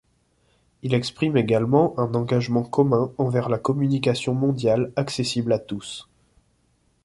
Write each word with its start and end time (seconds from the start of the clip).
Il 0.81 0.95
exprime 0.95 1.37
également 1.37 1.93
un 1.99 2.15
engagement 2.15 2.63
commun 2.63 3.11
envers 3.19 3.49
la 3.49 3.59
communication 3.59 4.33
mondiale 4.33 4.91
accessible 4.95 5.53
à 5.53 5.59
tous. 5.59 6.09